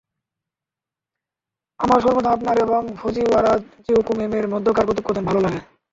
[1.79, 3.53] আমার সর্বদা আপনার এবং ফুজিওয়ারা
[3.83, 5.59] চিয়োকো ম্যামের মধ্যকার কথোপকথন ভালো লাগে।